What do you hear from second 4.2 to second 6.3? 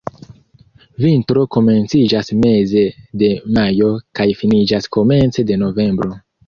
kaj finiĝas komence de novembro.